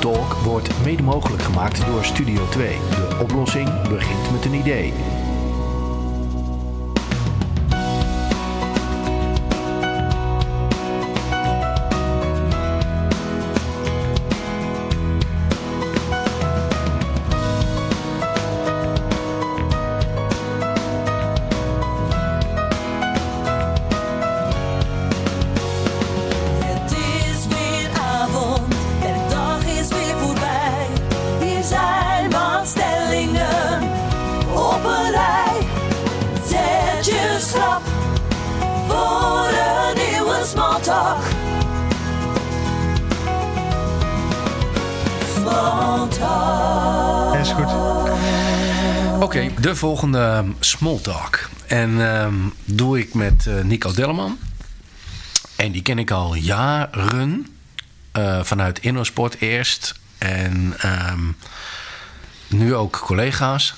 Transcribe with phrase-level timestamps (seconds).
[0.00, 2.68] Talk wordt mede mogelijk gemaakt door Studio 2.
[2.68, 4.92] De oplossing begint met een idee.
[47.40, 47.72] Is goed.
[49.22, 51.48] Oké, de volgende small talk.
[51.66, 54.38] En ehm, doe ik met eh, Nico Delleman.
[55.56, 57.46] En die ken ik al jaren.
[58.12, 59.94] eh, vanuit Innosport eerst.
[60.18, 61.20] En ehm,
[62.46, 63.74] nu ook collega's.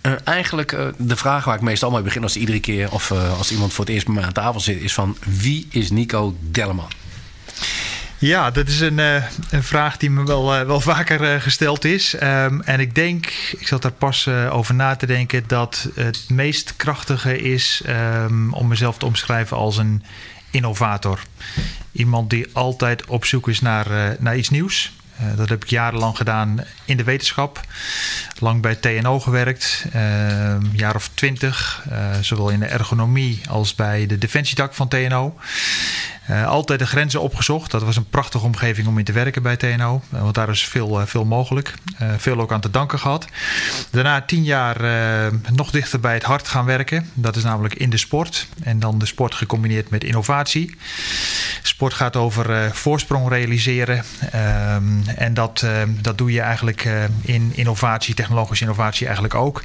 [0.00, 2.92] Eh, eigenlijk de vraag waar ik meestal mee begin als iedere keer...
[2.92, 4.80] of als iemand voor het eerst bij mij aan tafel zit...
[4.80, 6.90] is van wie is Nico Delleman?
[8.20, 11.84] Ja, dat is een, eh, een vraag die me wel, eh, wel vaker eh, gesteld
[11.84, 12.14] is.
[12.14, 13.26] Ehm, en ik denk,
[13.58, 18.68] ik zat daar pas over na te denken, dat het meest krachtige is ehm, om
[18.68, 20.04] mezelf te omschrijven als een
[20.50, 21.20] innovator.
[21.92, 24.92] Iemand die altijd op zoek is naar, naar iets nieuws.
[25.36, 27.60] Dat heb ik jarenlang gedaan in de wetenschap.
[28.38, 31.84] Lang bij TNO gewerkt, een jaar of twintig.
[32.20, 35.34] zowel in de ergonomie als bij de defensietak van TNO.
[36.30, 37.70] Eh, altijd de grenzen opgezocht.
[37.70, 40.02] Dat was een prachtige omgeving om in te werken bij TNO.
[40.12, 41.74] eh, want daar is veel, eh, veel mogelijk.
[42.16, 43.26] Veel ook aan te danken gehad.
[43.90, 44.80] Daarna tien jaar
[45.52, 47.10] nog dichter bij het hart gaan werken.
[47.14, 48.48] Dat is namelijk in de sport.
[48.62, 50.76] En dan de sport gecombineerd met innovatie.
[51.62, 54.04] Sport gaat over voorsprong realiseren.
[54.30, 55.66] Ehm, en dat,
[56.00, 56.88] dat doe je eigenlijk
[57.20, 59.64] in innovatie, technologische innovatie eigenlijk ook.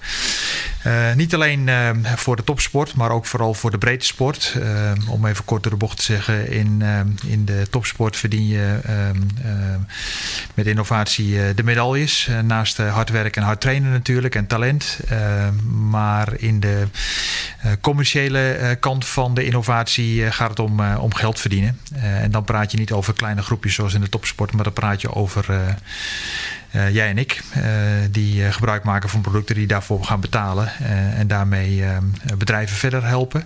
[1.16, 1.69] Niet alleen
[2.16, 4.55] voor de topsport, maar ook vooral voor de breedte sport.
[4.61, 6.99] Eh, om even kort door de bocht te zeggen, in, eh,
[7.32, 9.76] in de topsport verdien je ehm, eh,
[10.54, 12.27] met innovatie eh, de medailles.
[12.27, 14.99] Eh, naast eh, hard werken en hard trainen natuurlijk en talent.
[15.89, 16.88] Maar in de
[17.82, 21.80] commerciële kant van de innovatie gaat het om, om geld verdienen.
[21.93, 25.02] En dan praat je niet over kleine groepjes zoals in de topsport, maar dan praat
[25.02, 25.45] je over
[26.75, 27.63] eh, jij en ik, eh,
[28.11, 30.71] die eh, gebruik maken van producten die daarvoor gaan betalen
[31.15, 31.83] en daarmee
[32.37, 33.43] bedrijven verder helpen.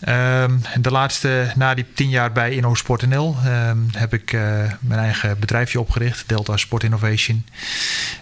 [0.00, 4.32] Ehm, de laatste, na die tien jaar bij InnoSport.nl, ehm, heb ik
[4.80, 7.44] mijn eigen bedrijfje opgericht, Delta Sport Innovation.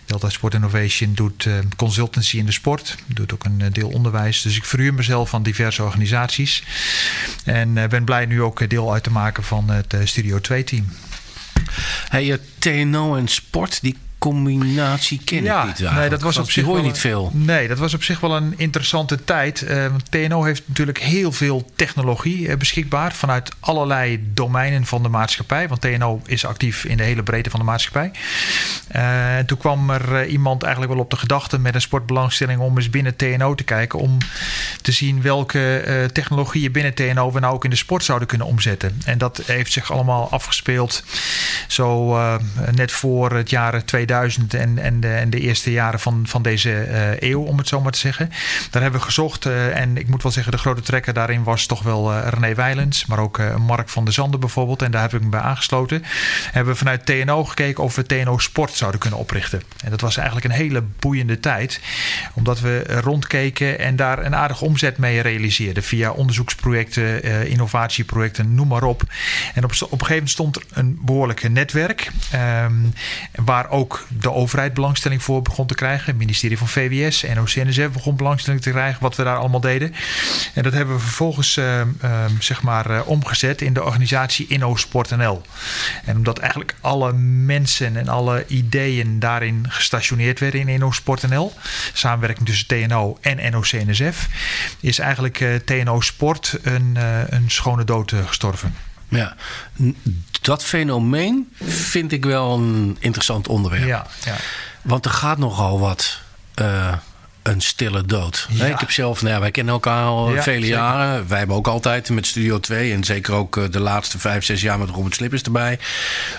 [0.06, 4.42] Delta Sport Innovation doet eh, consultancy in de sport, doet ook een deel onderwijs.
[4.42, 6.64] Dus ik verhuur mezelf van diverse organisaties.
[7.44, 10.88] En ben blij nu ook deel uit te maken van het Studio 2-team.
[12.08, 16.82] Hey, TNO en sport, die combinatie ken ik niet nee, dat was op zich hoor
[16.82, 17.30] niet veel.
[17.32, 19.62] Nee, dat was op zich wel een interessante tijd.
[19.62, 25.08] Eh, want TNO heeft natuurlijk heel veel technologie eh, beschikbaar vanuit allerlei domeinen van de
[25.08, 25.68] maatschappij.
[25.68, 28.10] Want TNO is actief in de hele breedte van de maatschappij.
[28.88, 32.60] Eh, en toen kwam er eh, iemand eigenlijk wel op de gedachte met een sportbelangstelling
[32.60, 33.98] om eens binnen TNO te kijken.
[33.98, 34.18] Om
[34.82, 38.46] te zien welke eh, technologieën binnen TNO we nou ook in de sport zouden kunnen
[38.46, 39.00] omzetten.
[39.04, 41.04] En dat heeft zich allemaal afgespeeld
[41.68, 42.34] zo eh,
[42.74, 46.80] net voor het jaar 2000 en, en, de, en de eerste jaren van, van deze
[46.80, 48.30] eh, eeuw, om het zo maar te zeggen.
[48.70, 51.66] Daar hebben we gezocht eh, en ik moet wel zeggen, de grote trekker daarin was
[51.66, 54.82] toch wel eh, René Wijlens, maar ook Mark van der Zanden bijvoorbeeld.
[54.82, 56.02] En daar heb ik me bij aangesloten.
[56.52, 59.62] Hebben we vanuit TNO gekeken of we TNO Sport zouden kunnen oprichten.
[59.84, 61.81] En dat was eigenlijk een hele boeiende tijd,
[62.34, 68.82] omdat we rondkeken en daar een aardige omzet mee realiseerden via onderzoeksprojecten, innovatieprojecten, noem maar
[68.82, 69.02] op.
[69.54, 72.75] En op, een gegeven moment stond er een behoorlijke netwerk, ehm,
[73.34, 76.06] waar ook de overheid belangstelling voor begon te krijgen.
[76.06, 79.94] Het ministerie van VWS, NOC-NSF begon belangstelling te krijgen, wat we daar allemaal deden.
[80.54, 85.43] En dat hebben we vervolgens ehm, ehm, zeg maar, eh, omgezet in de organisatie InnoSport.nl.
[86.04, 91.52] En omdat eigenlijk alle mensen en alle ideeën daarin gestationeerd werden in InnoSport.nl,
[91.93, 94.28] samenwerking tussen TNO en NOC-NSF,
[94.81, 98.75] is eigenlijk eh, TNO Sport een, eh, een schone dood gestorven.
[99.14, 99.37] Ja,
[100.40, 103.87] dat fenomeen vind ik wel een interessant onderwerp.
[103.87, 104.34] Ja, ja.
[104.82, 106.20] Want er gaat nogal wat
[106.55, 106.93] eh,
[107.43, 108.46] een stille dood.
[108.50, 108.64] Ja.
[108.64, 110.76] Ik heb zelf, nou ja, wij kennen elkaar al Ja, vele zeker.
[110.78, 111.28] jaren.
[111.28, 114.61] Wij hebben ook altijd met Studio 2 en zeker ook eh, de laatste vijf, zes
[114.61, 115.78] jaar met Robert Slippers erbij.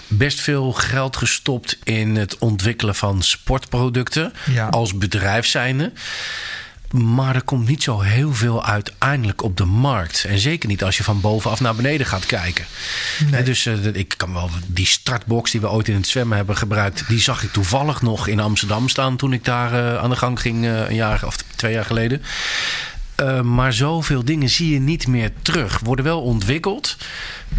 [0.07, 4.33] Best veel geld gestopt in het ontwikkelen van sportproducten
[4.69, 5.91] als bedrijf zijnde.
[7.01, 10.23] Maar er komt niet zo heel veel uiteindelijk op de markt.
[10.23, 12.65] En zeker niet als je van bovenaf naar beneden gaat kijken.
[13.31, 13.43] Nee.
[13.43, 17.07] Dus eh, ik kan wel die startbox die we ooit in het zwemmen hebben gebruikt.
[17.07, 20.39] Die zag ik toevallig nog in Amsterdam staan toen ik daar eh, aan de gang
[20.39, 22.21] ging eh, een jaar of twee jaar geleden.
[23.21, 25.79] Uh, maar zoveel dingen zie je niet meer terug.
[25.79, 26.97] Worden wel ontwikkeld.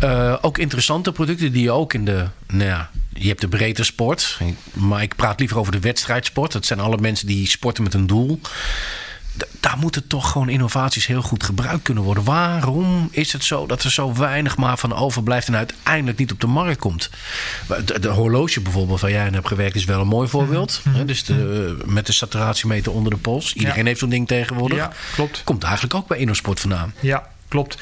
[0.03, 2.27] Uh, ook interessante producten die je ook in de.
[2.47, 4.39] Nou ja, je hebt de breedte sport.
[4.73, 6.53] Maar ik praat liever over de wedstrijdsport.
[6.53, 8.41] Dat zijn alle mensen die sporten met een doel.
[9.61, 12.25] Daar moeten toch gewoon innovaties heel goed gebruikt kunnen worden.
[12.25, 16.41] Waarom is het zo dat er zo weinig maar van overblijft en uiteindelijk niet op
[16.41, 17.11] de markt komt?
[17.85, 20.81] De, de horloge bijvoorbeeld, waar jij aan hebt gewerkt, is wel een mooi voorbeeld.
[20.85, 21.07] Mm -hmm.
[21.07, 23.55] Dus de, met de saturatiemeter onder de pols.
[23.55, 23.87] Iedereen ja.
[23.87, 24.79] heeft zo'n ding tegenwoordig.
[24.79, 25.41] Ja, klopt.
[25.45, 26.95] Komt eigenlijk ook bij InnoSport vandaan.
[27.01, 27.79] Ja, klopt.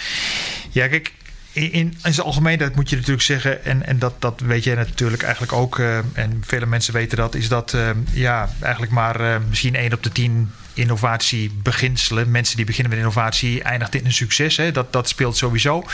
[0.71, 1.13] Ja, kijk,
[1.55, 5.23] in, in zijn algemeenheid moet je natuurlijk zeggen, en, en dat, dat weet jij natuurlijk
[5.23, 9.37] eigenlijk ook, uh, en vele mensen weten dat, is dat uh, ja, eigenlijk maar uh,
[9.49, 12.31] misschien 1 op de 10 innovatiebeginselen.
[12.31, 14.57] Mensen die beginnen met innovatie eindigt in een succes.
[14.57, 14.73] Hè?
[14.73, 15.85] Dat, dat speelt sowieso.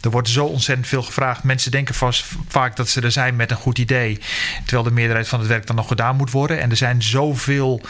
[0.00, 1.42] Er wordt zo ontzettend veel gevraagd.
[1.42, 4.18] Mensen denken vast vaak dat ze er zijn met een goed idee.
[4.64, 6.60] Terwijl de meerderheid van het werk dan nog gedaan moet worden.
[6.60, 7.80] En er zijn zoveel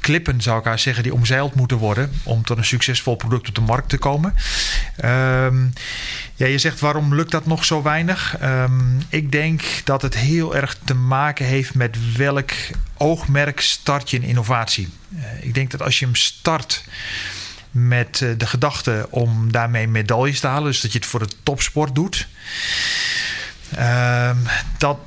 [0.00, 3.54] klippen, zou ik haar zeggen, die omzeild moeten worden om tot een succesvol product op
[3.54, 4.34] de markt te komen.
[5.04, 5.72] Um,
[6.34, 8.36] ja, je zegt waarom lukt dat nog zo weinig?
[8.42, 12.50] Um, ik denk dat het heel erg te maken heeft met welk
[12.96, 14.88] oogmerk start je een innovatie.
[15.14, 16.84] Uh, ik denk dat als je hem start
[17.70, 21.34] met uh, de gedachte om daarmee medailles te halen, dus dat je het voor de
[21.42, 22.28] topsport doet,
[23.78, 24.46] um,
[24.78, 24.98] dat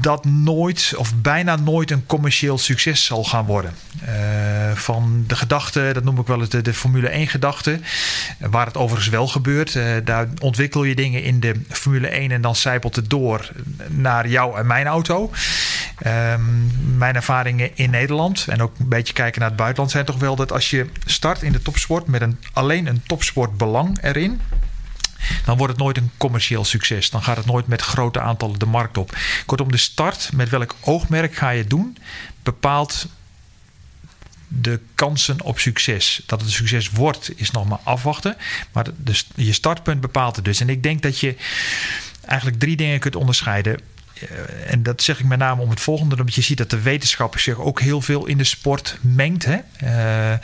[0.00, 3.74] dat nooit of bijna nooit een commercieel succes zal gaan worden.
[4.02, 7.80] Uh, van de gedachte, dat noem ik wel eens de, de Formule 1 gedachte,
[8.38, 9.74] waar het overigens wel gebeurt.
[9.74, 13.50] Uh, daar ontwikkel je dingen in de Formule 1 en dan zijpelt het door
[13.88, 15.30] naar jou en mijn auto.
[16.06, 20.18] Um, mijn ervaringen in Nederland en ook een beetje kijken naar het buitenland zijn toch
[20.18, 24.40] wel dat als je start in de topsport met een, alleen een topsportbelang erin,
[25.44, 27.10] dan wordt het nooit een commercieel succes.
[27.10, 29.16] Dan gaat het nooit met grote aantallen de markt op.
[29.46, 31.98] Kortom, de start, met welk oogmerk ga je doen,
[32.42, 33.06] bepaalt
[34.48, 36.22] de kansen op succes.
[36.26, 38.36] Dat het een succes wordt, is nog maar afwachten.
[38.72, 38.86] Maar
[39.34, 40.60] je startpunt bepaalt het dus.
[40.60, 41.36] En ik denk dat je
[42.24, 43.80] eigenlijk drie dingen kunt onderscheiden.
[44.66, 46.16] En dat zeg ik met name om het volgende.
[46.16, 49.44] Omdat je ziet dat de wetenschap zich ook heel veel in de sport mengt.
[49.44, 49.58] Hè?
[49.84, 50.38] Uh,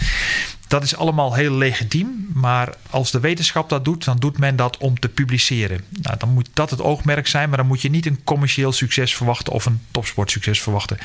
[0.74, 2.30] dat is allemaal heel legitiem.
[2.32, 5.84] Maar als de wetenschap dat doet, dan doet men dat om te publiceren.
[6.02, 7.48] Nou, dan moet dat het oogmerk zijn.
[7.48, 10.98] Maar dan moet je niet een commercieel succes verwachten of een topsportsucces verwachten.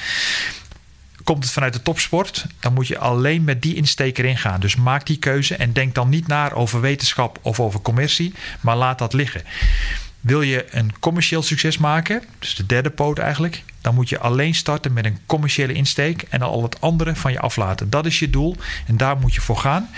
[1.24, 4.60] Komt het vanuit de topsport, dan moet je alleen met die insteek erin gaan.
[4.60, 8.76] Dus maak die keuze en denk dan niet naar over wetenschap of over commercie, maar
[8.76, 9.44] laat dat liggen.
[10.20, 14.56] Wil je een commercieel succes maken, dus de derde poot eigenlijk, dan moet je alleen
[14.56, 17.90] starten met een commerciële insteek en al het andere van je aflaten.
[17.90, 18.56] Dat is je doel
[18.88, 19.90] en daar moet je voor gaan.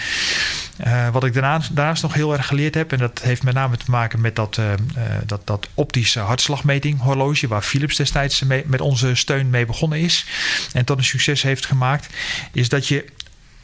[0.85, 3.91] Uh, wat ik daarnaast, nog heel erg geleerd heb, en dat heeft met name te
[3.91, 8.81] maken met dat, uh, uh, dat, dat optische hartslagmeting horloge, waar Philips destijds mee, met
[8.81, 10.25] onze steun mee begonnen is
[10.73, 12.07] en tot een succes heeft gemaakt,
[12.51, 13.05] is dat je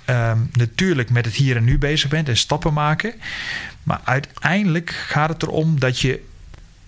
[0.06, 3.14] um, natuurlijk met het hier en nu bezig bent en stappen maken.
[3.84, 6.26] Maar uiteindelijk gaat het erom dat je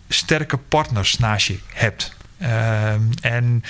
[0.10, 2.18] sterke partners naast je hebt.
[2.42, 3.64] Uh, en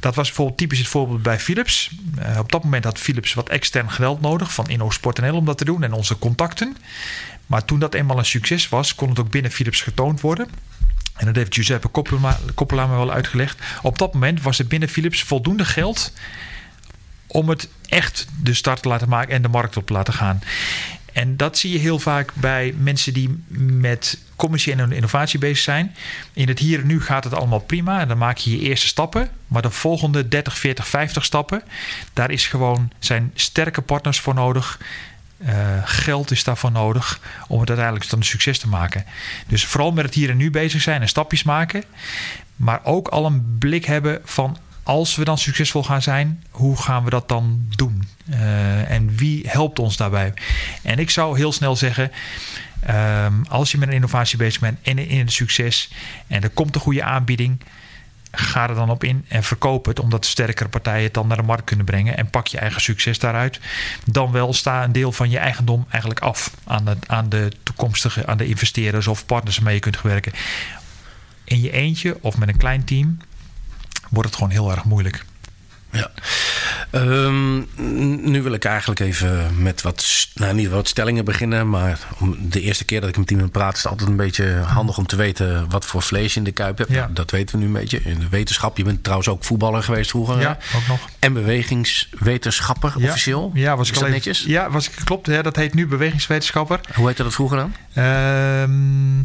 [0.00, 1.90] dat was bijvoorbeeld typisch het voorbeeld bij Philips.
[2.18, 5.64] Uh, op dat moment had Philips wat extern geweld nodig van InnoSport.nl om dat te
[5.64, 6.76] doen en onze contacten.
[7.46, 10.48] Maar toen dat eenmaal een succes was, kon het ook binnen Philips getoond worden.
[11.16, 11.88] En dat heeft Giuseppe
[12.54, 13.58] Koppela me wel uitgelegd.
[13.82, 16.12] Op dat moment was er binnen Philips voldoende geld
[17.26, 20.40] om het echt de start te laten maken en de markt op te laten gaan.
[21.12, 25.94] En dat zie je heel vaak bij mensen die met commerciële innovatie bezig zijn.
[26.32, 28.86] In het hier en nu gaat het allemaal prima en dan maak je je eerste
[28.86, 29.30] stappen.
[29.46, 31.62] Maar de volgende 30, 40, 50 stappen,
[32.12, 34.80] daar is gewoon, zijn sterke partners voor nodig.
[35.38, 39.04] Uh, geld is daarvoor nodig om het uiteindelijk tot een succes te maken.
[39.46, 41.84] Dus vooral met het hier en nu bezig zijn en stapjes maken.
[42.56, 47.04] Maar ook al een blik hebben van als we dan succesvol gaan zijn, hoe gaan
[47.04, 48.08] we dat dan doen?
[48.30, 50.32] Uh, en wie helpt ons daarbij?
[50.82, 52.10] En ik zou heel snel zeggen.
[52.90, 55.92] Um, als je met een innovatie bezig bent en in het succes
[56.26, 57.60] en er komt een goede aanbieding,
[58.32, 61.42] ga er dan op in en verkoop het, omdat sterkere partijen het dan naar de
[61.42, 63.60] markt kunnen brengen en pak je eigen succes daaruit.
[64.04, 68.26] Dan wel sta een deel van je eigendom eigenlijk af aan de, aan de toekomstige,
[68.26, 70.32] aan de investeerders of partners waarmee je kunt werken.
[71.44, 73.18] In je eentje of met een klein team
[74.10, 75.24] wordt het gewoon heel erg moeilijk.
[75.92, 76.10] Ja.
[76.90, 77.56] Ehm,
[78.30, 81.68] nu wil ik eigenlijk even met wat, nou niet wat stellingen beginnen.
[81.70, 84.56] Maar om de eerste keer dat ik met iemand praat, is het altijd een beetje
[84.66, 86.90] handig om te weten wat voor vlees je in de kuip hebt.
[86.90, 87.00] Ja.
[87.00, 88.00] Nou, dat weten we nu een beetje.
[88.04, 90.40] In de wetenschap, je bent trouwens ook voetballer geweest vroeger.
[90.40, 91.08] Ja, ook nog.
[91.18, 93.06] En bewegingswetenschapper Ja.
[93.08, 93.50] officieel.
[93.54, 94.44] Ja, was ik al even- netjes?
[94.46, 95.26] Ja, was ik, klopt.
[95.26, 96.80] Ja, dat heet nu bewegingswetenschapper.
[96.94, 97.74] Hoe heette dat vroeger dan?
[97.94, 99.18] Ehm,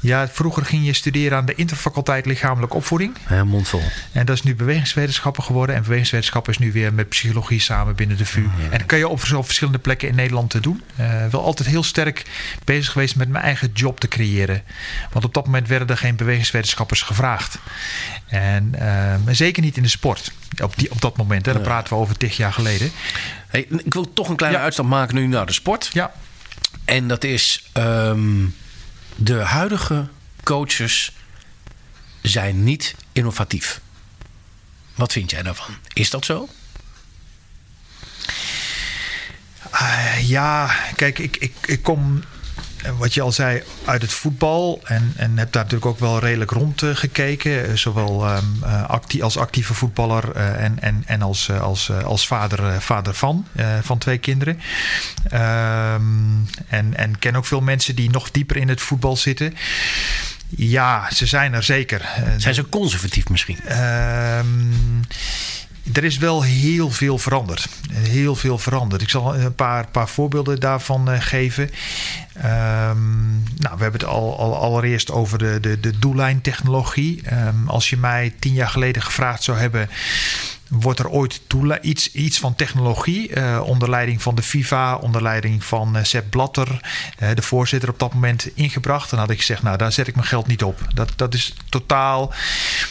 [0.00, 3.16] ja, vroeger ging je studeren aan de interfaculteit lichamelijke opvoeding.
[3.28, 3.82] Ja, mondvol.
[4.12, 5.74] En dat is nu bewegingswetenschapper geworden.
[5.76, 8.44] En is nu weer met psychologie samen binnen de VU.
[8.70, 10.82] En dat kan je op vers- op verschillende plekken in Nederland te doen.
[10.96, 12.22] Eh wel altijd heel sterk
[12.64, 14.62] bezig geweest met mijn eigen job te creëren.
[15.12, 17.58] Want op dat moment werden er geen bewegingswetenschappers gevraagd.
[18.26, 20.32] En eh, zeker niet in de sport.
[20.62, 21.46] Op, die, op dat moment.
[21.46, 21.52] Hè.
[21.52, 21.68] Dan Ja.
[21.68, 22.90] praten we over tig jaar geleden.
[23.48, 24.64] Hey, ik wil toch een kleine Ja.
[24.64, 25.90] uitstap maken nu naar de sport.
[25.92, 26.12] Ja,
[26.84, 28.44] En dat is ehm,
[29.16, 30.08] de huidige
[30.42, 31.12] coaches
[32.22, 33.80] zijn niet innovatief.
[34.94, 35.74] Wat vind jij daarvan?
[35.92, 36.48] Is dat zo?
[39.70, 42.22] Eh, ja, kijk, ik, ik, ik kom,
[42.82, 44.80] eh, wat je al zei, uit het voetbal.
[44.84, 47.78] En, en heb daar natuurlijk ook wel redelijk rond eh, gekeken.
[47.78, 48.26] Zowel
[48.86, 53.46] actie, als actieve voetballer en, en, en als, als, als vader, vader van,
[53.82, 54.60] van twee kinderen.
[55.28, 56.02] Ehm,
[56.68, 59.54] en, en ken ook veel mensen die nog dieper in het voetbal zitten.
[60.48, 62.00] Ja, ze zijn er zeker.
[62.00, 63.60] Eh, Zijn ze conservatief misschien?
[63.66, 64.46] Ehm,
[65.92, 67.68] er is wel heel veel veranderd.
[67.92, 69.02] Heel veel veranderd.
[69.02, 71.70] Ik zal een paar, paar voorbeelden daarvan eh, geven.
[72.32, 77.22] Ehm, nou, we hebben het al, al allereerst over de, de, de doellijntechnologie.
[77.24, 79.88] Ehm, als je mij tien jaar geleden gevraagd zou hebben.
[80.68, 81.40] Wordt er ooit
[81.82, 86.30] iets, iets van technologie eh, onder leiding van de FIFA, onder leiding van eh, Sepp
[86.30, 86.80] Blatter,
[87.18, 89.10] eh, de voorzitter op dat moment, ingebracht?
[89.10, 90.80] Dan had ik gezegd, nou daar zet ik mijn geld niet op.
[90.94, 92.32] Dat, dat is totaal.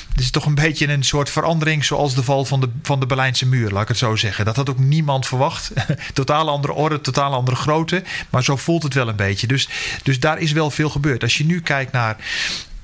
[0.10, 3.06] Het is toch een beetje een soort verandering zoals de val van de, van de
[3.06, 4.46] Berlijnse muur, laat ik het zo zeggen.
[4.46, 5.72] Dat had ook niemand verwacht.
[6.14, 8.04] totaal andere orde, totaal andere grootte.
[8.30, 9.48] Maar zo voelt het wel een beetje.
[9.48, 9.70] Dus,
[10.04, 11.24] dus daar is wel veel gebeurd.
[11.24, 12.18] Als je nu kijkt naar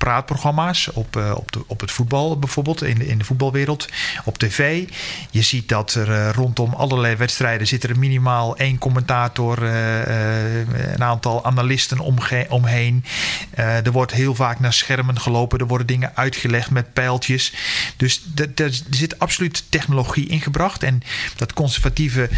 [0.00, 3.88] praatprogramma's op, eh, op, de, op het voetbal bijvoorbeeld, in de, in de voetbalwereld,
[4.24, 4.88] op tv.
[5.30, 10.58] Je ziet dat er eh, rondom allerlei wedstrijden zit er minimaal één commentator, eh,
[10.92, 11.98] een aantal analisten
[12.48, 13.04] omheen.
[13.54, 17.52] Er wordt heel vaak naar schermen gelopen, er worden dingen uitgelegd met pijltjes.
[17.96, 18.22] Dus
[18.54, 20.82] er zit absoluut technologie ingebracht.
[20.82, 21.02] En
[21.36, 22.28] dat conservatieve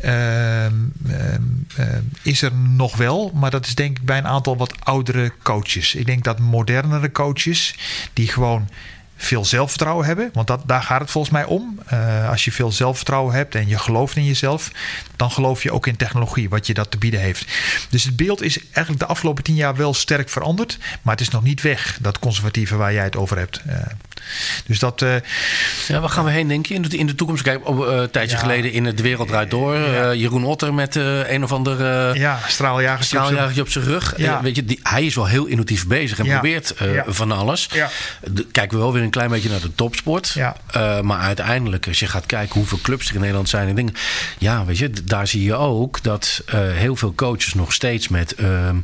[0.00, 0.74] ehm,
[1.08, 1.42] ehm,
[1.76, 5.32] ehm, is er nog wel, maar dat is denk ik bij een aantal wat oudere
[5.42, 5.94] coaches.
[5.94, 7.74] Ik denk dat modernere coaches
[8.12, 8.68] die gewoon
[9.22, 11.78] veel zelfvertrouwen hebben, want dat, daar gaat het volgens mij om.
[11.86, 14.70] Eh, als je veel zelfvertrouwen hebt en je gelooft in jezelf,
[15.16, 17.44] dan geloof je ook in technologie, wat je dat te bieden heeft.
[17.90, 21.28] Dus het beeld is eigenlijk de afgelopen tien jaar wel sterk veranderd, maar het is
[21.28, 23.60] nog niet weg, dat conservatieve waar jij het over hebt.
[23.66, 23.76] Eh,
[24.66, 25.02] dus dat.
[25.02, 25.14] eh,
[25.88, 27.42] Ja, waar gaan we heen, denk je, in de, in de toekomst?
[27.42, 28.42] Kijk, op, een tijdje Ja.
[28.42, 29.76] geleden in het Wereld Draait Door.
[29.76, 30.14] Ja.
[30.14, 31.78] Jeroen Otter met een of ander
[32.18, 33.16] ja, straaljagertje.
[33.18, 34.14] op z'n- straaljagertje op zijn rug.
[34.16, 34.42] Ja.
[34.42, 36.74] Weet je, die, hij is wel heel innovatief bezig en probeert
[37.06, 37.68] van alles.
[37.72, 37.88] Ja.
[38.30, 40.28] De- kijken we wel weer een klein beetje naar de topsport.
[40.28, 40.56] Ja.
[40.70, 43.94] Eh, maar uiteindelijk, als je gaat kijken hoeveel clubs er in Nederland zijn en dingen.
[44.38, 48.34] Ja, weet je, daar zie je ook dat eh, heel veel coaches nog steeds met.
[48.34, 48.76] ehm,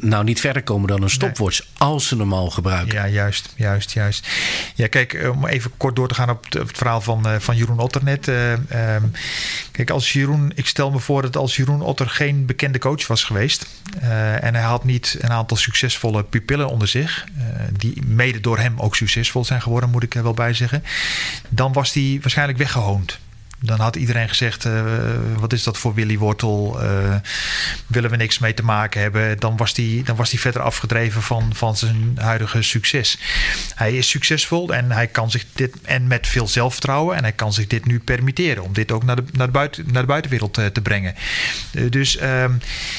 [0.00, 1.60] nou, niet verder komen dan een stopwatch.
[1.76, 2.94] Als ze hem al gebruiken.
[2.94, 4.28] Ja, juist, juist, juist.
[4.74, 7.34] Ja, kijk, om even kort door te gaan op, het- op het verhaal van, eh,
[7.38, 8.28] van Jeroen Otter net.
[8.28, 9.02] eh, ehm,
[9.70, 13.24] kijk, als Jeroen, ik stel me voor dat als Jeroen Otter geen bekende coach was
[13.24, 13.66] geweest.
[14.00, 17.24] eh, en hij had niet een aantal succesvolle pupillen onder zich.
[17.76, 20.84] die mede door hem ook succesvol zijn geworden, moet ik er wel bij zeggen.
[21.48, 23.18] Dan was hij waarschijnlijk weggehoond.
[23.66, 24.82] Dan had iedereen gezegd: eh,
[25.38, 26.80] wat is dat voor Willy Wortel?
[26.82, 27.14] Eh,
[27.86, 29.38] willen we niks mee te maken hebben?
[29.38, 33.18] Dan was hij dan was die verder afgedreven van, van zijn huidige succes.
[33.74, 37.52] Hij is succesvol en hij kan zich dit, en met veel zelfvertrouwen, en hij kan
[37.52, 40.58] zich dit nu permitteren om dit ook naar de, naar de, buiten, naar de buitenwereld
[40.58, 41.14] eh, te brengen.
[41.90, 42.52] Dus, ehm,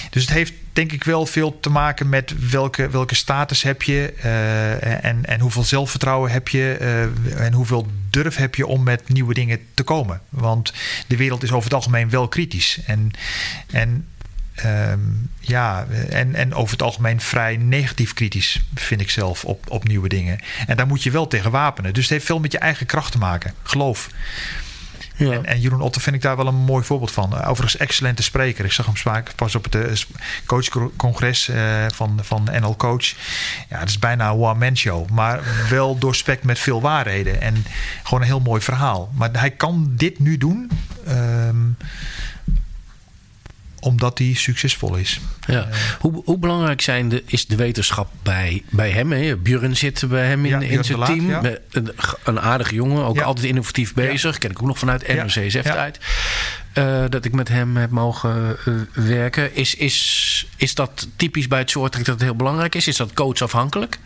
[0.10, 4.14] dus het heeft denk ik wel veel te maken met welke, welke status heb je
[4.22, 9.10] eh, en, en hoeveel zelfvertrouwen heb je eh, en hoeveel durf heb je om met
[9.10, 10.22] nieuwe dingen te komen.
[10.30, 10.74] Want
[11.08, 12.80] de wereld is over het algemeen wel kritisch.
[12.86, 13.12] En,
[13.72, 14.08] en
[14.56, 15.00] ehm,
[15.40, 20.10] ja, en, en over het algemeen vrij negatief kritisch, vind ik zelf, op, op nieuwe
[20.10, 20.40] dingen.
[20.68, 21.94] En daar moet je wel tegen wapenen.
[21.94, 23.54] Dus het heeft veel met je eigen kracht te maken.
[23.64, 24.10] Geloof.
[25.18, 27.34] En, en Jeroen Otter vind ik daar wel een mooi voorbeeld van.
[27.34, 28.66] Overigens, excellente spreker.
[28.66, 29.92] Ik zag hem pas op het eh,
[30.46, 33.06] coachcongres eh, van, van NL Coach.
[33.70, 35.10] Ja, het is bijna een one-man show.
[35.10, 37.42] Maar wel doorspekt met veel waarheden.
[37.42, 37.66] En
[38.04, 39.10] gewoon een heel mooi verhaal.
[39.14, 40.72] Maar hij kan dit nu doen.
[41.06, 41.58] ehm,
[43.88, 45.20] omdat die succesvol is.
[45.48, 45.68] Ja.
[46.00, 49.12] hoe, hoe belangrijk zijn de, is de wetenschap bij, bij hem?
[49.12, 49.36] Hè?
[49.38, 51.30] Björn zit bij hem in, Ja, in Björn zijn Laat, team.
[51.30, 51.42] ja.
[51.72, 51.92] Een,
[52.24, 54.38] een aardige jongen, ook altijd innovatief bezig.
[54.38, 55.24] Ken ik ook nog vanuit Ja.
[55.24, 56.00] NRC-tijd.
[57.12, 59.56] dat ik met hem heb mogen eh, werken.
[59.56, 62.88] Is, is, is dat typisch bij het soort dat het heel belangrijk is?
[62.88, 63.98] Is dat coachafhankelijk?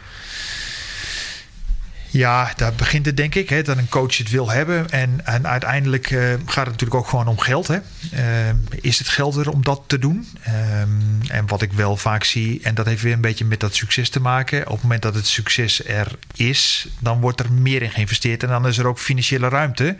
[2.11, 3.49] Ja, daar begint het denk ik.
[3.49, 4.89] Hè, dat een coach het wil hebben.
[4.89, 7.67] En, en uiteindelijk eh, gaat het natuurlijk ook gewoon om geld.
[7.67, 7.77] Hè.
[8.11, 10.27] Eh, is het geld er om dat te doen?
[10.41, 10.89] Ehm,
[11.27, 14.09] en wat ik wel vaak zie, en dat heeft weer een beetje met dat succes
[14.09, 14.61] te maken.
[14.67, 18.43] Op het moment dat het succes er is, dan wordt er meer in geïnvesteerd.
[18.43, 19.97] En dan is er ook financiële ruimte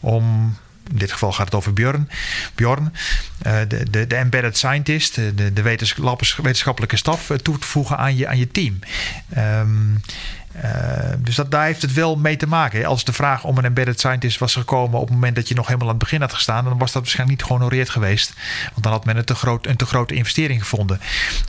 [0.00, 0.56] om.
[0.90, 2.08] In dit geval gaat het over Bjorn.
[2.54, 2.92] Bjorn,
[3.38, 5.62] eh, de, de, de embedded scientist, de, de
[6.42, 8.78] wetenschappelijke staf toe te voegen aan je, aan je team.
[9.28, 9.94] Ehm,
[10.62, 12.84] eh, dus dat, daar heeft het wel mee te maken.
[12.84, 15.66] Als de vraag om een embedded scientist was gekomen op het moment dat je nog
[15.66, 18.32] helemaal aan het begin had gestaan, dan was dat waarschijnlijk niet gehonoreerd geweest.
[18.70, 21.00] Want dan had men een te, groot, een te grote investering gevonden.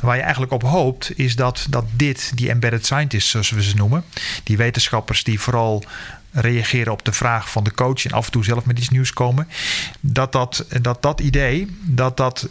[0.02, 3.76] Waar je eigenlijk op hoopt, is dat, dat dit, die embedded scientists, zoals we ze
[3.76, 4.04] noemen,
[4.44, 5.84] die wetenschappers die vooral
[6.32, 9.14] reageren op de vraag van de coach en af en toe zelf met iets nieuws
[9.14, 9.48] komen,
[10.00, 12.50] dat dat, dat, dat idee, dat dat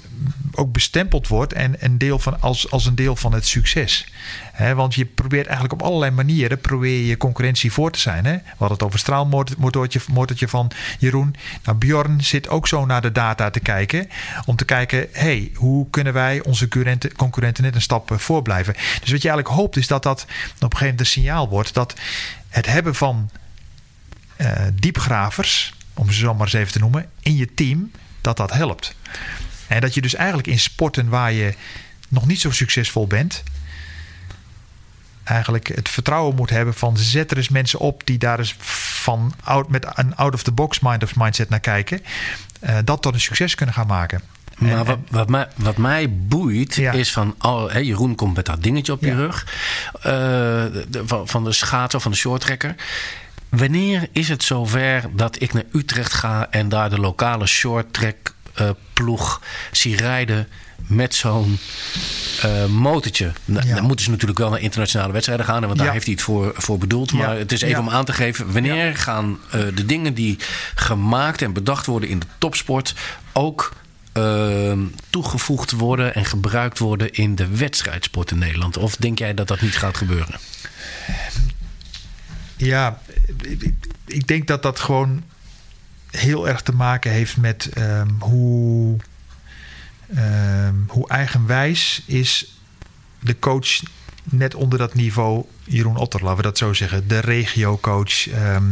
[0.52, 4.06] ook bestempeld wordt en een deel van, als, als een deel van het succes.
[4.52, 8.24] Hè, want je probeert eigenlijk op allerlei manieren probeer je, concurrentie voor te zijn.
[8.24, 8.32] Hè?
[8.32, 11.34] We hadden het over straalmotortje motortje van Jeroen.
[11.64, 14.08] Nou, Bjorn zit ook zo naar de data te kijken.
[14.46, 18.42] Om te kijken, hey, hoe kunnen wij onze concurrenten, concurrenten net een stap eh, voor
[18.42, 18.74] blijven.
[18.74, 21.74] Dus wat je eigenlijk hoopt is dat dat op een gegeven moment een signaal wordt.
[21.74, 21.94] Dat
[22.48, 23.30] het hebben van
[24.74, 27.90] diepgravers, om ze zo maar eens even te noemen, in je team,
[28.20, 28.94] dat dat helpt.
[29.66, 31.54] En dat je dus eigenlijk in sporten waar je
[32.08, 33.42] nog niet zo succesvol bent,
[35.24, 38.54] eigenlijk het vertrouwen moet hebben van zet er eens mensen op die daar eens
[39.02, 42.02] van out, met een out-of-the-box mind of mindset naar kijken,
[42.60, 44.20] eh, dat tot een succes kunnen gaan maken.
[44.58, 46.92] Maar En- wat, en- wat, mij, wat mij boeit Ja.
[46.92, 47.34] is van...
[47.40, 49.46] Oh, Jeroen komt met dat dingetje op je rug.
[49.92, 52.74] eh, de- de- van, van de schaatser, van de shorttrekker.
[53.48, 56.46] Wanneer is het zover dat ik naar Utrecht ga...
[56.50, 60.48] en daar de lokale shorttrack eh, ploeg zie rijden...
[60.76, 61.58] met zo'n
[62.42, 63.32] eh motortje.
[63.44, 63.74] Nou, Ja.
[63.74, 65.60] Dan moeten ze natuurlijk wel naar internationale wedstrijden gaan...
[65.66, 65.92] want daar Ja.
[65.92, 67.12] heeft hij het voor, voor bedoeld.
[67.12, 67.38] Maar Ja.
[67.38, 68.52] het is even om aan te geven...
[68.52, 70.38] wanneer gaan eh, de dingen die
[70.74, 72.94] gemaakt en bedacht worden in de topsport...
[73.32, 73.72] ook
[74.12, 74.78] ehm,
[75.10, 78.76] toegevoegd worden en gebruikt worden in de wedstrijdsport in Nederland?
[78.76, 80.34] Of denk jij dat dat niet gaat gebeuren?
[82.58, 83.00] Ja,
[84.06, 85.22] ik- denk dat dat gewoon
[86.10, 88.96] heel erg te maken heeft met ehm, hoe,
[90.14, 92.58] ehm, hoe eigenwijs is
[93.20, 93.68] de coach
[94.24, 97.08] net onder dat niveau Jeroen Otter, laten we dat zo zeggen.
[97.08, 98.28] De regiocoach.
[98.28, 98.64] Ehm,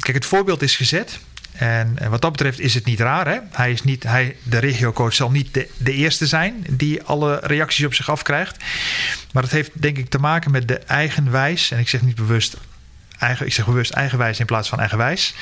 [0.00, 1.18] kijk, het voorbeeld is gezet.
[1.58, 3.26] En wat dat betreft is het niet raar.
[3.26, 3.38] Hè?
[3.50, 7.94] Hij is niet, hij, de regiocoach zal niet de, eerste zijn die alle reacties op
[7.94, 8.56] zich afkrijgt.
[9.32, 11.70] Maar het heeft denk ik te maken met de eigenwijs.
[11.70, 12.56] En ik zeg niet bewust
[13.18, 15.34] eigen, ik zeg bewust eigenwijs in plaats van eigenwijs.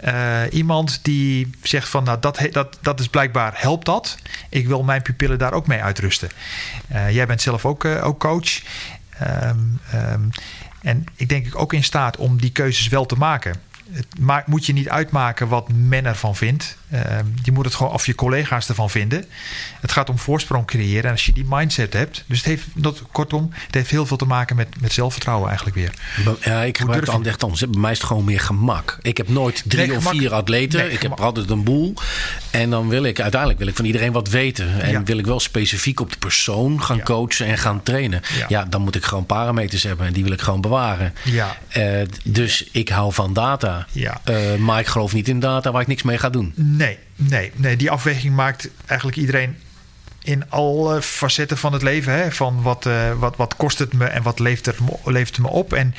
[0.00, 4.16] Eh, iemand die zegt van nou dat, dat, dat is blijkbaar helpt dat.
[4.48, 6.28] Ik wil mijn pupillen daar ook mee uitrusten.
[6.88, 8.60] Eh, jij bent zelf ook, eh, ook coach.
[9.18, 9.58] Ehm,
[9.90, 10.22] ehm,
[10.82, 13.54] en ik denk ook in staat om die keuzes wel te maken.
[13.90, 16.76] Het moet je niet uitmaken wat men ervan vindt.
[16.90, 19.24] Ehm, je moet het gewoon of je collega's ervan vinden.
[19.80, 21.04] Het gaat om voorsprong creëren.
[21.04, 22.24] En als je die mindset hebt.
[22.26, 25.76] Dus het heeft, dat, kortom, het heeft heel veel te maken met, met zelfvertrouwen eigenlijk
[25.76, 25.90] weer.
[26.40, 27.60] Ja, ik gebruik het echt anders.
[27.60, 28.98] Bij mij is het gewoon meer gemak.
[29.02, 30.78] Ik heb nooit drie Nee, of vier atleten.
[30.80, 31.94] nee, ik heb altijd een boel.
[32.50, 34.80] En dan wil ik uiteindelijk wil ik van iedereen wat weten.
[34.82, 35.02] En Ja.
[35.02, 37.02] wil ik wel specifiek op de persoon gaan Ja.
[37.02, 38.20] coachen en gaan trainen.
[38.38, 38.46] Ja.
[38.48, 38.64] Ja.
[38.64, 40.06] dan moet ik gewoon parameters hebben.
[40.06, 41.14] En die wil ik gewoon bewaren.
[41.24, 41.56] Ja.
[41.68, 43.86] Eh, dus ik hou van data.
[43.92, 44.20] Ja.
[44.24, 46.52] Eh, maar ik geloof niet in data waar ik niks mee ga doen.
[46.56, 46.83] Nee,
[47.16, 47.76] nee, nee.
[47.76, 49.56] Die afweging maakt eigenlijk iedereen
[50.24, 52.12] in alle facetten van het leven.
[52.12, 52.32] Hè?
[52.32, 54.50] Van wat, eh, wat, wat kost het me en wat me,
[55.04, 55.72] levert het me op.
[55.72, 55.94] En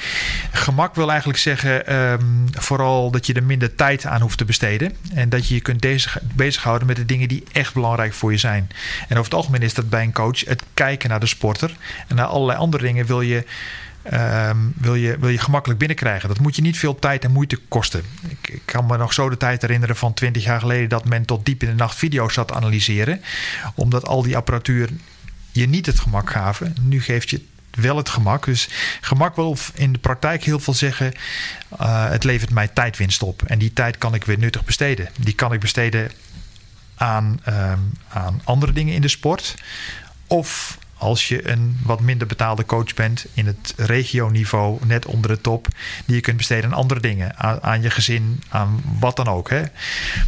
[0.51, 4.95] gemak wil eigenlijk zeggen ehm, vooral dat je er minder tijd aan hoeft te besteden.
[5.13, 8.37] En dat je je kunt bezig, bezighouden met de dingen die echt belangrijk voor je
[8.37, 8.69] zijn.
[9.07, 11.75] En over het algemeen is dat bij een coach het kijken naar de sporter.
[12.07, 13.43] En naar allerlei andere dingen wil je
[14.09, 16.29] ehm, wil, je, wil je gemakkelijk binnenkrijgen.
[16.29, 18.03] Dat moet je niet veel tijd en moeite kosten.
[18.27, 21.25] Ik, ik kan me nog zo de tijd herinneren van 20 jaar geleden dat men
[21.25, 23.21] tot diep in de nacht video's zat analyseren.
[23.75, 24.89] Omdat al die apparatuur
[25.51, 26.75] je niet het gemak gaven.
[26.81, 27.41] Nu geeft je
[27.71, 28.45] wel het gemak.
[28.45, 28.69] Dus
[29.01, 31.13] gemak wil in de praktijk heel veel zeggen.
[31.77, 33.43] eh, het levert mij tijdwinst op.
[33.43, 35.09] En die tijd kan ik weer nuttig besteden.
[35.19, 36.11] Die kan ik besteden
[36.95, 39.55] aan, ehm, aan andere dingen in de sport.
[40.27, 45.41] Of als je een wat minder betaalde coach bent in het regioniveau, net onder de
[45.41, 45.67] top,
[46.05, 49.49] die je kunt besteden aan andere dingen, aan, je gezin, aan wat dan ook.
[49.49, 49.63] Hè?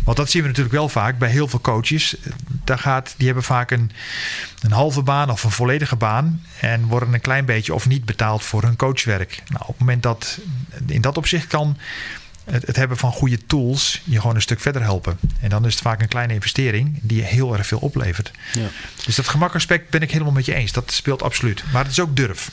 [0.03, 2.15] Want dat zien we natuurlijk wel vaak bij heel veel coaches.
[2.63, 3.91] Daar gaat, die hebben vaak een,
[4.61, 8.43] een halve baan of een volledige baan en worden een klein beetje of niet betaald
[8.43, 9.43] voor hun coachwerk.
[9.47, 10.39] Nou, op het moment dat
[10.85, 11.77] in dat opzicht kan
[12.51, 15.17] het, het, hebben van goede tools je gewoon een stuk verder helpen.
[15.41, 18.31] En dan is het vaak een kleine investering die je heel erg veel oplevert.
[18.53, 18.67] Ja.
[19.05, 20.71] Dus dat gemakaspect ben ik helemaal met je eens.
[20.71, 21.63] Dat speelt absoluut.
[21.71, 22.51] Maar het is ook durf.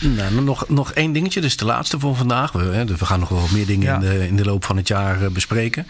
[0.00, 2.52] Nou, nog, nog één dingetje, dus de laatste voor vandaag.
[2.52, 4.88] We, hè, we gaan nog wel meer dingen in, de, in de loop van het
[4.88, 5.86] jaar eh, bespreken.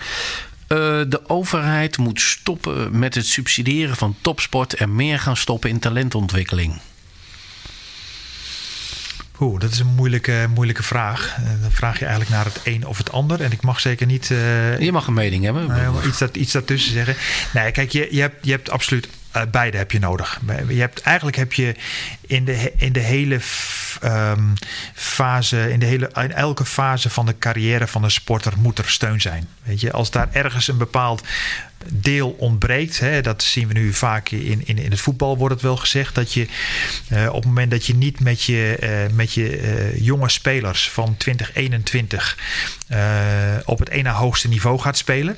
[0.69, 0.79] Uh,
[1.09, 6.81] de overheid moet stoppen met het subsidiëren van topsport en meer gaan stoppen in talentontwikkeling.
[9.41, 11.37] Oeh, dat is een moeilijke, moeilijke vraag.
[11.39, 13.43] Eh, dan vraag je eigenlijk naar het een of het ander.
[13.43, 14.31] En ik mag zeker niet.
[14.31, 15.69] Uh, je mag een mening hebben.
[15.69, 17.17] Uh, iets, dat, iets daartussen zeggen.
[17.53, 19.09] Nee, kijk, je, je, hebt, je hebt absoluut
[19.51, 20.41] beide heb je nodig.
[20.69, 21.75] Je hebt, eigenlijk heb je
[22.21, 23.41] in de, in de hele
[24.05, 24.55] um,
[24.95, 28.91] fase, in, de hele, in elke fase van de carrière van een sporter moet er
[28.91, 29.49] steun zijn.
[29.63, 31.23] Weet je, als daar ergens een bepaald
[31.93, 33.01] deel ontbreekt.
[33.01, 36.15] Hè, dat zien we nu vaak in, in, in het voetbal, wordt het wel gezegd.
[36.15, 36.47] Dat je
[37.13, 41.17] uh, op het moment dat je niet met je, uh, met je jonge spelers van
[41.17, 42.39] 2021
[43.65, 45.37] op het ene hoogste niveau gaat spelen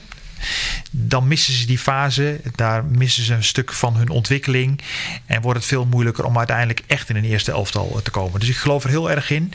[0.90, 2.40] dan missen ze die fase.
[2.54, 4.80] Daar missen ze een stuk van hun ontwikkeling.
[5.26, 8.40] En wordt het veel moeilijker om uiteindelijk echt in een eerste elftal te komen.
[8.40, 9.52] Dus ik geloof er heel erg in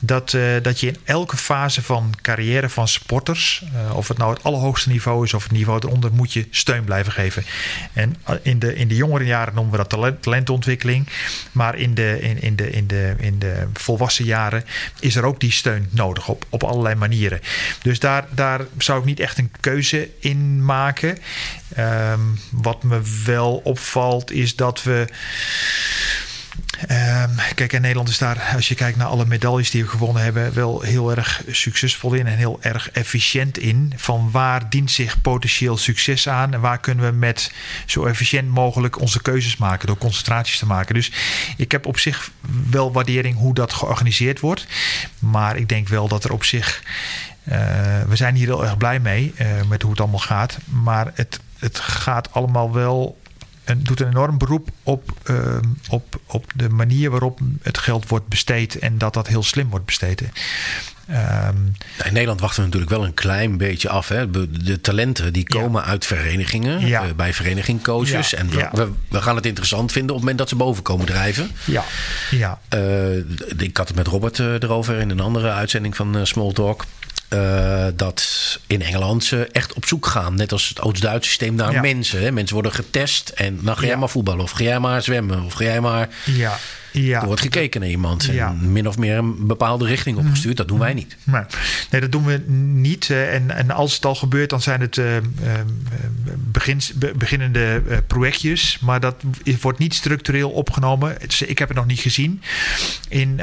[0.00, 4.34] dat, uh, dat je in elke fase van carrière van sporters, uh, of het nou
[4.34, 7.44] het allerhoogste niveau is of het niveau eronder, moet je steun blijven geven.
[7.92, 11.06] En eh, in de, in de jongere jaren noemen we dat talent, talentontwikkeling.
[11.52, 14.64] Maar in de, in, in, de, in, de, in de volwassen jaren
[15.00, 17.40] is er ook die steun nodig op, op allerlei manieren.
[17.82, 21.18] Dus daar, daar zou ik niet echt een keuze in maken.
[21.78, 25.06] Um, wat me wel opvalt is dat we.
[26.90, 30.22] Um, kijk, in Nederland is daar, als je kijkt naar alle medailles die we gewonnen
[30.22, 33.92] hebben, wel heel erg succesvol in en heel erg efficiënt in.
[33.96, 37.52] Van waar dient zich potentieel succes aan en waar kunnen we met
[37.86, 40.94] zo efficiënt mogelijk onze keuzes maken door concentraties te maken.
[40.94, 41.12] Dus
[41.56, 42.30] ik heb op zich
[42.70, 44.66] wel waardering hoe dat georganiseerd wordt.
[45.18, 46.82] Maar ik denk wel dat er op zich
[48.08, 50.58] we zijn hier heel erg blij mee uh, met hoe het allemaal gaat.
[50.64, 53.18] Maar het, het gaat allemaal wel.
[53.64, 55.56] En doet een enorm beroep op, uh,
[55.88, 58.78] op, op de manier waarop het geld wordt besteed.
[58.78, 60.22] En dat dat heel slim wordt besteed.
[61.10, 64.08] Um, in Nederland wachten we natuurlijk wel een klein beetje af.
[64.08, 64.30] Hè?
[64.64, 65.88] De talenten die komen ja.
[65.88, 67.04] uit verenigingen, ja.
[67.04, 68.30] uh, bij verenigingcoaches.
[68.30, 68.38] Ja.
[68.38, 71.06] En we, we, we, gaan het interessant vinden op het moment dat ze boven komen
[71.06, 71.50] drijven.
[71.64, 71.84] Ja.
[72.30, 72.58] Ja.
[72.74, 73.16] Uh,
[73.58, 76.84] ik had het met Robert erover in een andere uitzending van Small Talk.
[77.34, 78.22] Uh, dat
[78.66, 80.34] in Engeland ze echt op zoek gaan.
[80.34, 81.80] Net als het Oost-Duitse systeem naar ja.
[81.80, 82.22] mensen.
[82.22, 82.32] Hè?
[82.32, 83.96] Mensen worden getest en dan ga jij ja.
[83.96, 84.42] maar voetballen.
[84.42, 85.42] Of ga jij maar zwemmen.
[85.42, 86.08] Of ga jij maar...
[86.24, 86.58] Ja.
[87.00, 87.20] Ja.
[87.20, 88.52] Er wordt gekeken naar iemand en ja.
[88.52, 90.56] min of meer een bepaalde richting opgestuurd.
[90.56, 91.16] Dat doen wij niet.
[91.24, 91.42] Nee,
[91.90, 93.10] nee dat doen we niet.
[93.10, 95.20] En, en als het al gebeurt, dan zijn het uh, uh,
[96.36, 98.78] begins, beginnende uh, projectjes.
[98.80, 99.14] Maar dat
[99.60, 101.16] wordt niet structureel opgenomen.
[101.46, 102.42] Ik heb het nog niet gezien
[103.08, 103.40] in,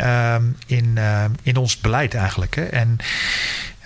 [0.66, 0.98] in,
[1.44, 2.56] in ons beleid eigenlijk.
[2.56, 2.64] Hè.
[2.64, 2.98] En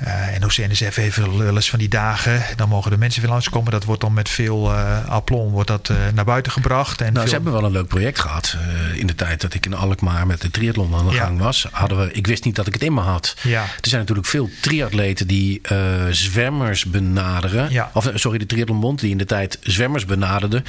[0.03, 2.43] uh, NOC NSF heeft wel eens van die dagen.
[2.55, 3.71] Dan mogen de mensen weer langskomen.
[3.71, 7.01] Dat wordt dan met veel uh, aplomb wordt dat, uh, naar buiten gebracht.
[7.01, 7.27] En nou, veel...
[7.27, 8.57] ze hebben wel een leuk project gehad.
[8.93, 11.23] in de tijd dat ik in Alkmaar met de triathlon aan de ja.
[11.23, 11.67] gang was.
[11.71, 13.35] Hadden we, ik wist niet dat ik het in me had.
[13.41, 13.61] Ja.
[13.61, 15.61] Er zijn natuurlijk veel triatleten die
[16.09, 17.71] zwemmers benaderen.
[17.71, 17.89] Ja.
[17.93, 20.63] Of sorry, de triathlonbond die in de tijd zwemmers benaderde.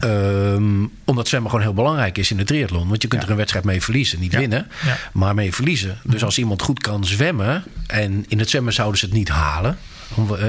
[0.00, 2.88] Um, omdat zwemmen gewoon heel belangrijk is in de triathlon.
[2.88, 4.20] Want je kunt er een wedstrijd mee verliezen.
[4.20, 4.68] Niet winnen,
[5.12, 5.98] maar mee verliezen.
[6.02, 9.78] Dus als iemand goed kan zwemmen en in het zwemmen zouden ze het niet halen.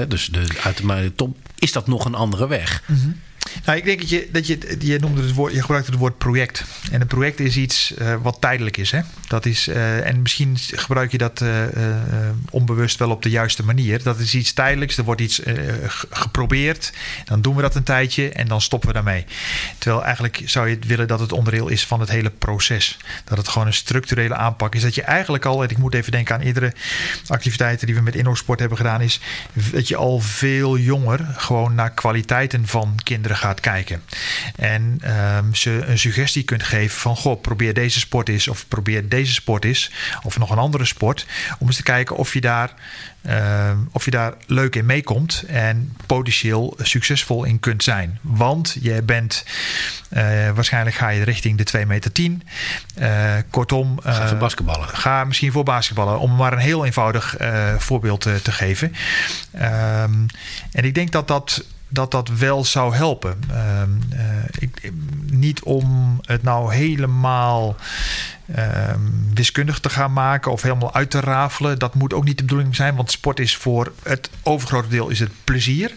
[0.08, 2.82] Dus de, uit de top is dat nog een andere weg.
[2.86, 3.20] Mm.
[3.64, 6.18] Nou, ik denk dat je, dat je, je noemde het woord, je gebruikte het woord
[6.18, 6.64] project.
[6.90, 8.90] En een project is iets uh, wat tijdelijk is.
[8.90, 9.00] Hè?
[9.28, 11.50] Dat is uh, en misschien gebruik je dat uh,
[12.50, 14.02] onbewust wel op de juiste manier.
[14.02, 15.40] Dat is iets tijdelijks, er wordt iets
[16.10, 16.92] geprobeerd.
[17.24, 19.24] Dan doen we dat een tijdje en dan stoppen we daarmee.
[19.78, 22.96] Terwijl eigenlijk zou je willen dat het onderdeel is van het hele proces.
[23.24, 24.82] Dat het gewoon een structurele aanpak is.
[24.82, 26.72] Dat je eigenlijk al, en ik moet even denken aan eerdere
[27.26, 29.20] activiteiten die we met InnoSport hebben gedaan, is
[29.72, 34.02] dat je al veel jonger gewoon naar kwaliteiten van kinderen gaat kijken.
[34.56, 35.00] En
[35.36, 37.16] um, ze een suggestie kunt geven van...
[37.16, 39.90] goh, probeer deze sport eens of probeer deze sport eens...
[40.22, 41.26] of nog een andere sport...
[41.58, 42.72] om eens te kijken of je daar,
[43.22, 45.44] uh, of je daar leuk in meekomt...
[45.46, 48.18] en potentieel succesvol in kunt zijn.
[48.22, 49.44] Want je bent...
[50.10, 52.42] Uh, waarschijnlijk ga je richting de 2 meter 10.
[52.98, 54.00] Uh, kortom...
[54.02, 54.88] ga voor basketballen.
[54.88, 56.18] Ga misschien voor basketballen.
[56.18, 57.36] Om maar een heel eenvoudig
[57.78, 58.94] voorbeeld te geven.
[59.54, 60.26] Um,
[60.72, 63.38] en ik denk dat dat dat dat wel zou helpen.
[63.50, 64.20] Ehm, eh,
[64.58, 64.92] ik,
[65.30, 67.76] niet om het nou helemaal
[68.54, 69.00] ehm,
[69.34, 71.78] wiskundig te gaan maken of helemaal uit te rafelen.
[71.78, 75.20] Dat moet ook niet de bedoeling zijn, want sport is voor het overgrote deel is
[75.20, 75.92] het plezier.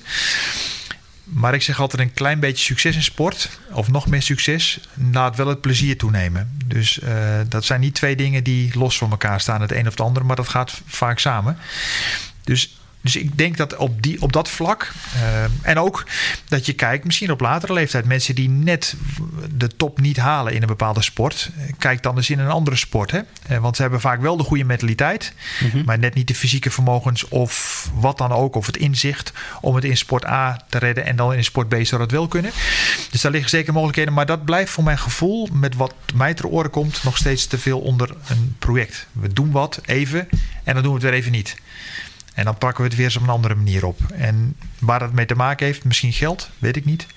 [1.23, 4.79] Maar ik zeg altijd een klein beetje succes in sport, of nog meer succes,
[5.11, 6.57] laat wel het plezier toenemen.
[6.65, 7.13] Dus eh,
[7.47, 10.25] dat zijn niet twee dingen die los van elkaar staan, het een of het ander,
[10.25, 11.57] maar dat gaat vaak samen.
[12.43, 14.91] Dus dus ik denk dat op, die, op dat vlak.
[15.15, 16.05] Uh, en ook
[16.47, 18.95] dat je kijkt, misschien op latere leeftijd, mensen die net
[19.55, 21.49] de top niet halen in een bepaalde sport.
[21.77, 23.11] Kijk dan eens in een andere sport.
[23.11, 23.19] Hè?
[23.51, 25.83] Uh, want ze hebben vaak wel de goede mentaliteit, mm -hmm.
[25.85, 29.83] maar net niet de fysieke vermogens of wat dan ook, of het inzicht om het
[29.83, 32.51] in sport A te redden en dan in sport B zou dat wel kunnen.
[33.11, 34.13] Dus daar liggen zeker mogelijkheden.
[34.13, 37.57] Maar dat blijft voor mijn gevoel, met wat mij ter oren komt, nog steeds te
[37.57, 39.07] veel onder een project.
[39.11, 40.29] We doen wat even
[40.63, 41.55] en dan doen we het weer even niet.
[42.41, 43.99] En dan pakken we het weer eens op een andere manier op.
[44.13, 47.07] En waar dat mee te maken heeft, misschien geld, weet ik niet.